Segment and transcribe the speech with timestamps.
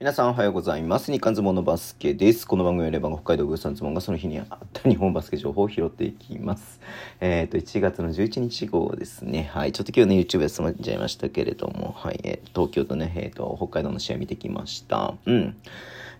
[0.00, 1.12] 皆さんおはようございます。
[1.12, 2.46] 日刊ズボンのバスケです。
[2.46, 6.80] この番組はレバン北海道グースンズボンがその日にあった日本バスケ情報を拾っていきます。
[7.20, 9.50] えっ、ー、と、1月の11日号ですね。
[9.52, 9.72] はい。
[9.72, 12.20] ちょっと今日ね、YouTube 休まっちゃいましたけれども、はい。
[12.24, 15.12] えー、東京とね、えっ、ー、と、北海道の試合見てきました。
[15.26, 15.54] うん。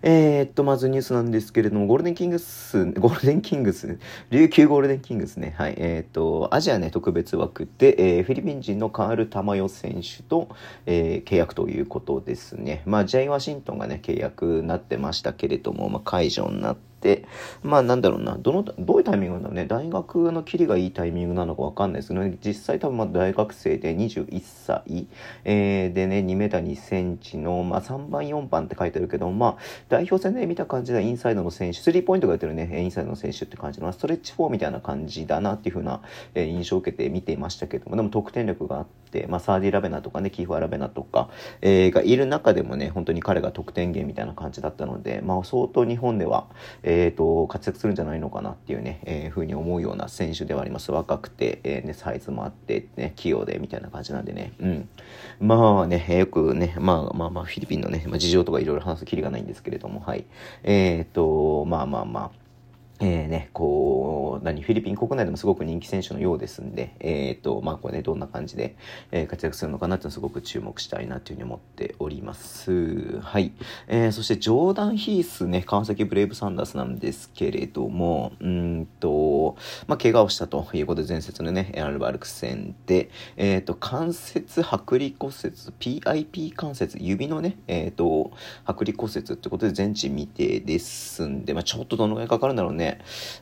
[0.03, 3.99] え、っと、まずニュースなんですけれども、ゴールデンキングス、ゴールデンキングス、
[4.31, 10.49] 琉球ゴールデンキングスね、はい、えー、っと、アジアね、特別枠で、えー、フィリピン人のカール・タマヨ選手と、
[10.87, 12.81] えー、契約ということですね。
[12.87, 16.90] まあ、ジェイ・ワシントンがね、契約になってましたけれども、まあ、解除になって、、
[17.63, 19.65] まあなんだろうな、どの、どういうタイミングなんだろうね。
[19.65, 25.07] 大学の切りがいいタイミングなのかわかんないですけど、ね、実際多分まだ大学生で21歳、
[25.43, 29.57] えー、でね、2メーター2センチの、まあ3番4番って書いてあるけど、まあ
[29.89, 36.01] 代表戦で見た感じでインサイドの選手、スリーポイントが出てるね、インサイドの選手って感じの、ストレッチ4みたいな感じだなっていう風な、
[36.35, 41.29] え、印象を受けて見ていましたけども、でも得点力があって、まあサーディ・ラベナとかね、キーファー・ラベナとか、
[41.61, 46.47] えー、がいる中でもね、本当に彼が得点源みたいな感じだったので、まあ相当日本では、
[46.83, 50.91] ええ、ー、と、活躍するんじゃないのかなっていうね、えー、ふうに思うような選手ではあります。
[50.91, 54.53] 若くて、えー、ね、サイズもあって、ね、器用で、みたいな感じなんでね。
[54.59, 54.89] うん。
[55.39, 60.25] まあね、よくね、まあまあまあ、フィリピンのね、まあ、事情とかいろいろ話すきりがないんですけれども、はい。
[60.63, 62.31] えー、と、まあまあまあ、
[63.03, 68.75] えー、ね、こう、何、フィリピン国内でもすごく人気選手のようですんで、えっ、ー、と、まあ、これね、どんな感じで、
[69.11, 73.19] えー、活躍するのかなっていうのすごく注目したいなというふうに思っております。
[73.21, 73.53] はい。
[73.87, 88.31] えー、そして、ジョーダン・ヒースね、川崎ブレイブサンダースなんですけれども、うんと、まあ、怪我をしたということで、前節のね、アルバルク戦で、えっ、ー、と、関節剥離骨折、PIP 関節、指のね、えっ、と、
[88.65, 92.90] 剥離骨折ってことで全治未定ですんで、まあ、ちょっとどのぐらいかかるんだろうね。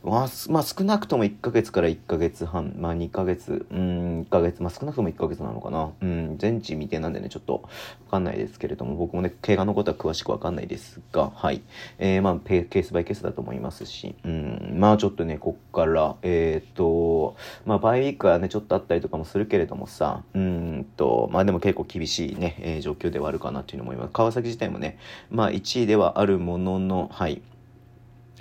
[0.03, 5.91] まあ、まあ、少なくとも1ヶ月から1ヶ月半、まあ2ヶ月、うん、1ヶ月、まあ少なくとも1ヶ月なのかな。
[6.01, 11.61] うん、全治未定なんでね、ちょっとわかんないですけれども、僕もね、怪我のことは詳しくわかんないですが、はい。
[11.97, 24.13] えー、まあ、ケースバイケースだと思いますし、うん、まあちょっとね、こっから、えっ、ー、と、まあバイウィークはね、ちょっとあったりとかもするけれどもさ、うんと、まあでも結構厳しいね、えー、状況ではあるかなというのも思います。
[24.13, 24.97] 川崎自体もね、
[25.29, 27.41] まあ1位ではあるものの、はい。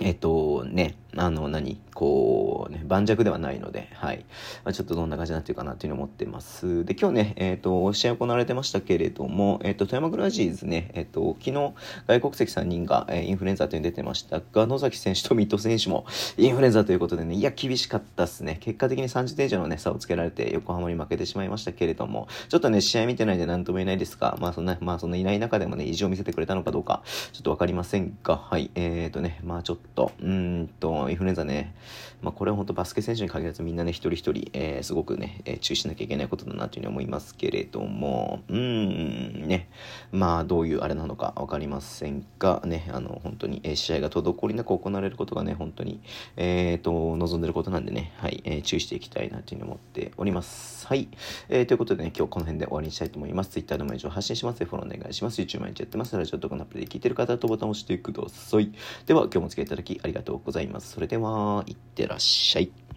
[0.01, 4.25] えっとね、あの何、こうね、盤石ではないので、はい。
[4.63, 6.85] まあ、ちょっとどんな感じになってるかなっていうのを思ってます。
[6.85, 11.73] で、今日ね、えっ、ー、と、試合行われてましたけれども、えっ、ー、と、富山グラジーズね、えっ、ー、と、昨日、
[12.07, 16.05] 外国籍3人が、えインフルエンザというの出てましたが、野崎選手と水戸選手も
[16.37, 18.57] インフルエンザということでね、いや、厳しかったっすね。
[18.61, 27.03] 結果的に30点以上のね、差をつけられて、横浜に負けてしまいましたけれども、ちょっとね、試合見てないで何とも言えないですが、まあ、そんな、まあ、そんないない中でもね、意地を見せてくれたのかどうか、
[27.33, 28.71] ちょっとわかりませんが、はい。
[28.75, 31.73] えっ、とね、まあ、ちょっと、うんと、インフルエンザね、
[32.21, 39.69] まあ、これは本当バスケ選手に限らずみんなね、一人一人、えー、すごくね、えー、注意しなきゃいけないことだなというふうに思いますけれども、うん、ね、
[40.11, 46.01] まあ、どういうあれなのかわかりませんが、ね、あの、本当に、えー、試合が滞りなく行われることがね、本当に、
[46.37, 50.87] えっ、ー、と、望んでることなんでね、はい、えー、注意していきたいなというふうに思っております。
[50.87, 51.07] はい。
[51.49, 53.51] えー、ということでね、今日この辺で終わりにしたいと思います。
[53.51, 54.65] Twitter でも以上発信します。
[54.65, 55.41] フォローお願いします。
[55.41, 56.15] YouTube 毎日やってます。
[56.15, 58.71] ラジオとかのアプリで聞いてる方とボタンを押してください。
[59.05, 60.98] では、今日もお付き合いいただきありがとうございます。
[60.99, 62.73] それでは、いってらっしゃい。